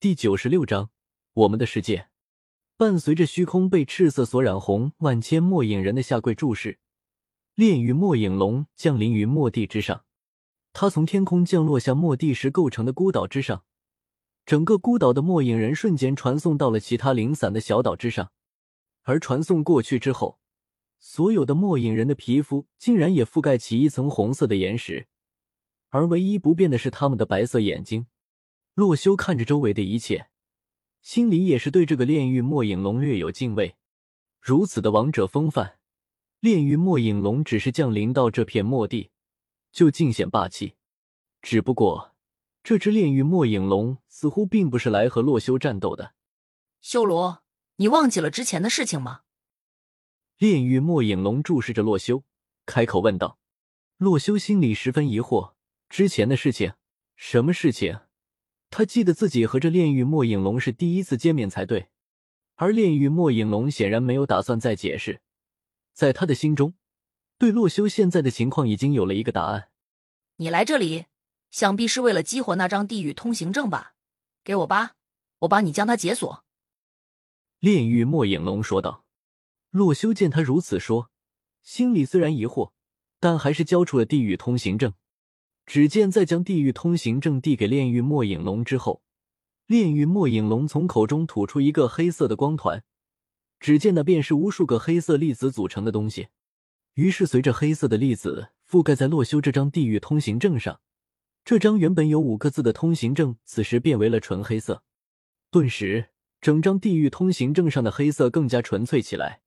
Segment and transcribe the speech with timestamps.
[0.00, 0.90] 第九十六章，
[1.32, 2.06] 我们的世界。
[2.76, 6.78] 伴随着虚空被赤色所染红，万千末影人的下跪注视，
[7.56, 10.04] 炼狱末影龙降临于末地之上。
[10.72, 13.64] 他从天空降落下末地时构成的孤岛之上，
[14.46, 18.30] 整个孤岛的末影人瞬间传送到了其他零散的小岛之上。
[19.02, 20.38] 而传送过去之后，
[21.00, 25.08] 所有的末影人的皮肤竟然也覆盖起一层红色的岩石，
[25.88, 28.06] 而唯一不变的是他们的白色眼睛。
[28.78, 30.28] 洛修看着周围的一切，
[31.02, 33.74] 心里也是对这个炼狱末影龙略有敬畏。
[34.40, 35.80] 如此的王者风范，
[36.38, 39.10] 炼狱末影龙只是降临到这片末地，
[39.72, 40.76] 就尽显霸气。
[41.42, 42.14] 只不过，
[42.62, 46.14] 这只炼狱末影龙似乎并不是来和洛修战斗的。
[46.80, 47.42] 修罗，
[47.78, 49.22] 你忘记了之前的事情吗？
[50.36, 52.22] 炼狱末影龙注视着洛修，
[52.64, 53.40] 开口问道。
[53.96, 55.54] 洛修心里十分疑惑：
[55.88, 56.74] 之前的事情，
[57.16, 58.02] 什么事情？
[58.70, 61.88] 他记得自己和这炼狱末影龙是第一次见面才对，
[62.56, 65.20] 而炼狱末影龙显然没有打算再解释，
[65.92, 66.74] 在他的心中，
[67.38, 69.70] 对洛修现在的情况已经有了一个答案。
[70.36, 71.06] 你来这里，
[71.50, 73.94] 想必是为了激活那张地狱通行证吧？
[74.44, 74.96] 给我吧，
[75.40, 76.44] 我帮你将它解锁。
[77.58, 79.04] 炼狱末影龙说道。
[79.70, 81.10] 洛修见他如此说，
[81.62, 82.72] 心里虽然疑惑，
[83.20, 84.94] 但还是交出了地狱通行证。
[85.68, 89.02] 只见在将地狱通行证递给炼狱末影龙之后，
[89.66, 92.82] 炼狱末影龙从口中吐出一个黑色的光团，
[93.60, 96.28] 只见那便是无数个黑色粒子组成的东西。
[96.94, 100.80] 于是，随着黑色的粒子覆盖在洛修这张地狱通行证上，
[101.44, 104.82] 这张原本有五个字的通行证，此时变为了纯黑色。
[105.50, 106.08] 顿时，
[106.40, 109.42] 整张地狱通行证上的黑色更加纯粹起来。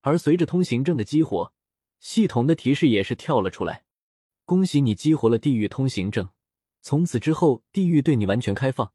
[0.00, 1.52] 而随着通行证的激活，
[2.00, 3.83] 系统的提示也是跳了出来。
[4.46, 6.28] 恭喜你激活了地狱通行证，
[6.82, 8.92] 从此之后地狱对你完全开放。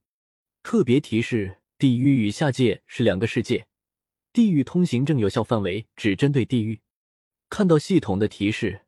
[0.61, 3.65] 特别提示：地狱与下界是两个世界，
[4.31, 6.81] 地狱通行证有效范围只针对地狱。
[7.49, 8.85] 看到系统的提示，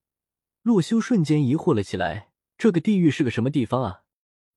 [0.61, 2.29] 洛修瞬间疑惑了起来：
[2.59, 4.03] 这个地狱是个什么地方啊？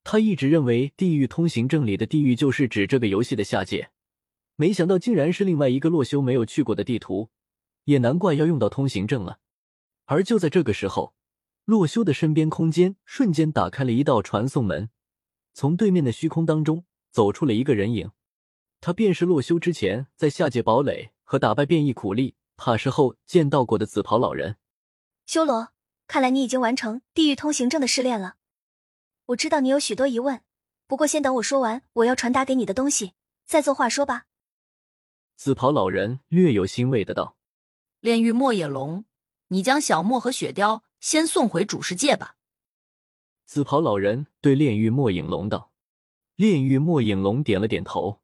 [0.02, 3.88] 他一直认为地狱通行证里的地狱就是指这个游戏的下界，
[4.56, 7.30] 没想到竟然是另外一个洛修没有去过的地图，
[7.84, 9.38] 也难怪要用到通行证了。
[10.04, 11.14] 而就在这个时候。
[11.64, 14.90] 洛修的身边空间瞬间打开了一道传送门，
[15.54, 18.10] 从对面的虚空当中走出了一个人影，
[18.82, 24.58] 他便是洛修之前在下界堡垒和打败变异苦力帕什后见到过的紫袍老人。
[25.24, 25.70] 修罗，
[26.06, 28.34] 看来你已经完成地狱通行证的试炼了。
[29.26, 30.42] 我知道你有许多疑问，
[30.86, 33.12] 不过先等我说完我要传达给你的东西，
[33.46, 34.26] 再做话说吧。
[35.34, 37.38] 紫袍老人略有欣慰的道
[38.00, 39.06] ：“炼狱莫野龙，
[39.48, 42.36] 你将小莫和雪雕。”先送回主世界吧。
[43.44, 45.70] 紫袍老人对炼狱末影龙道
[46.34, 48.22] ：“炼狱末影龙点了点头，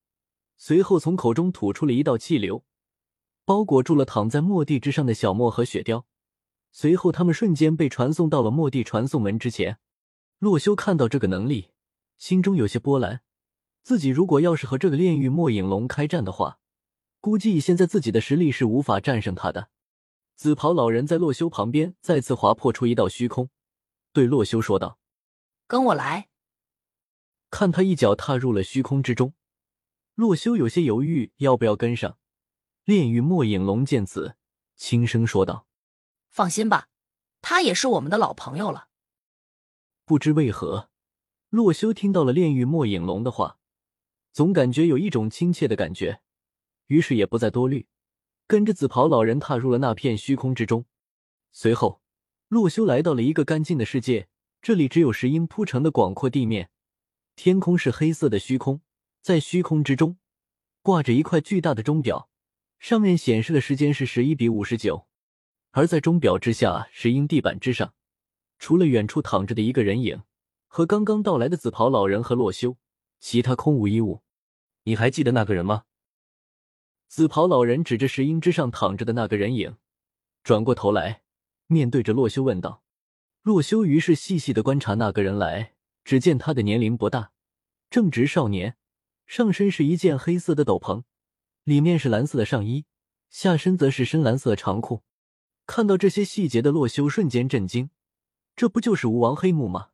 [0.56, 2.64] 随后从口中吐出了一道气流，
[3.44, 6.06] 包裹住了躺在末地之上的小莫和雪雕。
[6.72, 9.78] 随后，他们瞬间被传送到了末地传送门之前。
[10.38, 11.72] 洛修看到这个能力，
[12.16, 13.20] 心中有些波澜。
[13.82, 16.58] 自己如果要是和这个炼狱末影龙开战的话，
[17.20, 19.68] 估计现在自己的实力是无法战胜他的。”
[20.40, 23.50] 紫袍老人在洛修旁边再次划破出一道虚空，
[24.10, 24.98] 对洛修说道
[25.68, 26.30] ：“跟我来。”
[27.50, 29.34] 看他一脚踏入了虚空之中，
[30.14, 32.16] 洛修有些犹豫要不要跟上。
[32.84, 34.36] 炼狱末影龙见此，
[34.76, 35.66] 轻声说道
[36.30, 36.88] ：“放心吧，
[37.42, 38.88] 他也是我们的老朋友了。”
[40.06, 40.88] 不知为何，
[41.50, 43.58] 洛修听到了炼狱末影龙的话，
[44.32, 46.22] 总感觉有一种亲切的感觉，
[46.86, 47.86] 于是也不再多虑。
[48.50, 50.84] 跟着紫袍老人踏入了那片虚空之中，
[51.52, 52.02] 随后，
[52.48, 54.26] 洛修来到了一个干净的世界。
[54.60, 56.68] 这里只有石英铺成的广阔地面，
[57.36, 58.80] 天空是黑色的虚空，
[59.22, 60.18] 在虚空之中
[60.82, 62.28] 挂着一块巨大的钟表，
[62.80, 65.06] 上面显示的时间是十一比五十九。
[65.70, 67.94] 而在钟表之下，石英地板之上，
[68.58, 70.24] 除了远处躺着的一个人影
[70.66, 72.76] 和刚刚到来的紫袍老人和洛修，
[73.20, 74.22] 其他空无一物。
[74.82, 75.84] 你还记得那个人吗？
[77.10, 79.76] 紫袍老人指着石英之上躺着的那个人影，
[80.44, 81.22] 转过头来，
[81.66, 82.84] 面对着洛修问道
[83.42, 85.74] ：“洛修。”于是细细的观察那个人来，
[86.04, 87.32] 只见他的年龄不大，
[87.90, 88.76] 正值少年，
[89.26, 91.02] 上身是一件黑色的斗篷，
[91.64, 92.84] 里面是蓝色的上衣，
[93.28, 95.02] 下身则是深蓝色长裤。
[95.66, 97.90] 看到这些细节的洛修瞬间震惊，
[98.54, 99.88] 这不就是吴王黑木吗？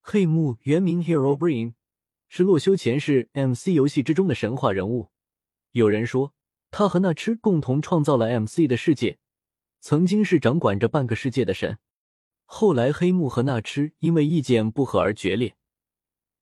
[0.00, 1.74] 黑木原名 Hero Brain，
[2.30, 5.10] 是洛修前世 MC 游戏之中的神话人物。
[5.72, 6.32] 有人说。
[6.78, 9.16] 他和那痴共同创造了 MC 的世界，
[9.80, 11.78] 曾经是掌管着半个世界的神。
[12.44, 15.56] 后来黑木和那痴因为意见不合而决裂，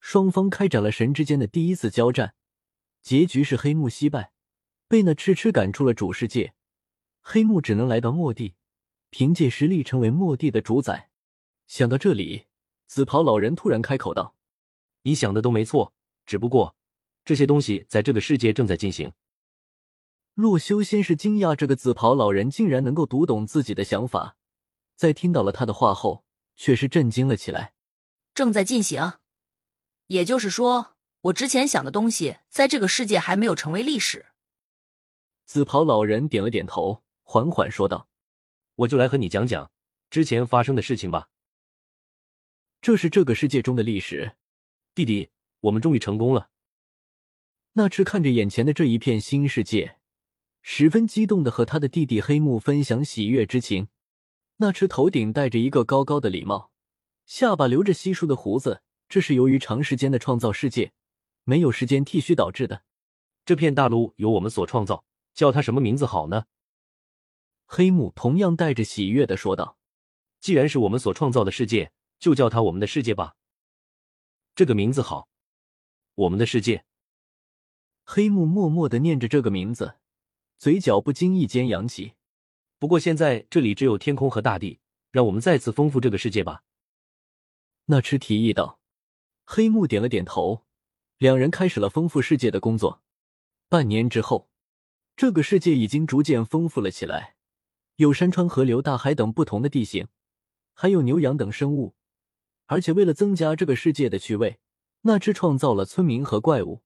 [0.00, 2.34] 双方开展了神之间的第一次交战，
[3.00, 4.32] 结局是黑幕惜败，
[4.88, 6.54] 被那痴痴赶出了主世界。
[7.20, 8.56] 黑幕只能来到末地，
[9.10, 11.10] 凭借实力成为末地的主宰。
[11.68, 12.46] 想到这里，
[12.88, 14.34] 紫袍老人突然开口道
[15.02, 15.94] ：“你想的都没错，
[16.26, 16.74] 只不过
[17.24, 19.12] 这些东西在这个世界正在进行。”
[20.34, 24.36] 洛修先是惊讶，这个紫袍老人竟然能够读懂自己的想法，
[24.96, 26.24] 在听到了他的话后，
[26.56, 27.74] 却是震惊了起来。
[28.34, 29.14] 正在进行，
[30.08, 34.26] 也就是说，我之前想的东西，在这个世界还没有成为历史。
[35.44, 38.08] 紫袍老人点了点头，缓缓说道
[38.74, 39.70] ：“我就来和你讲讲
[40.10, 41.28] 之前发生的事情吧。
[42.80, 44.34] 这是这个世界中的历史，
[44.96, 46.50] 弟弟，我们终于成功了。”
[47.74, 49.98] 那只看着眼前的这一片新世界。
[50.66, 53.88] 十分激动的和他的弟弟黑木分享喜悦之情。
[54.56, 56.70] 那只头顶戴着一个高高的礼帽，
[57.26, 60.92] 下巴留着稀疏的胡子，这是由于长时间的创造世界，
[61.44, 62.82] 没有时间剃须导致的。
[63.44, 66.46] 这片大陆由我们所创造，叫它什么名字好呢？
[67.66, 69.76] 黑木同样带着喜悦的说道
[70.40, 73.34] ：“既然是我们所创造的世界，就叫它我们的世界吧。
[74.54, 75.28] 这个名字好，
[76.14, 76.86] 我们的世界。”
[78.02, 79.96] 黑木默默的念着这个名字。
[80.58, 82.14] 嘴角不经意间扬起。
[82.78, 84.80] 不过现在这里只有天空和大地，
[85.10, 86.62] 让我们再次丰富这个世界吧。
[87.86, 88.80] 那痴提议道。
[89.46, 90.64] 黑木点了点头，
[91.18, 93.02] 两人开始了丰富世界的工作。
[93.68, 94.48] 半年之后，
[95.16, 97.36] 这个世界已经逐渐丰富了起来，
[97.96, 100.08] 有山川、河流、大海等不同的地形，
[100.72, 101.94] 还有牛羊等生物。
[102.64, 104.58] 而且为了增加这个世界的趣味，
[105.02, 106.82] 那只创造了村民和怪物。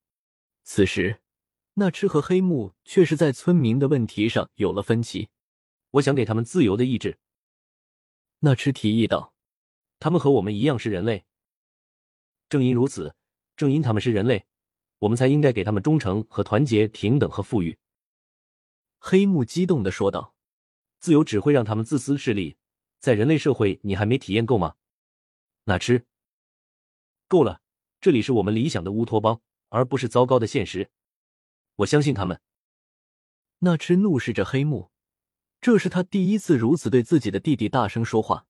[0.64, 1.20] 此时。
[1.80, 5.28] 那痴和黑木却是在村民的问题上有了分歧。
[5.92, 7.18] 我想给他们自由的意志。
[8.40, 9.32] 那痴提议道
[10.00, 11.24] ：“他们和我们一样是人类，
[12.48, 13.14] 正因如此，
[13.56, 14.44] 正因他们是人类，
[14.98, 17.78] 我们才应该给他们忠诚和团结、平等和富裕。”
[18.98, 20.34] 黑木激动的说道
[20.98, 22.56] ：“自由只会让他们自私势利，
[22.98, 24.74] 在人类社会，你还没体验够吗？”
[25.64, 26.04] 那吃
[27.28, 27.60] 够了，
[28.00, 30.90] 这里是我们理想的乌托邦，而不是糟糕的现实。
[31.78, 32.40] 我相信他们。
[33.60, 34.90] 那痴怒视着黑幕，
[35.60, 38.47] 这是他第一次如此对自己的弟弟大声说话。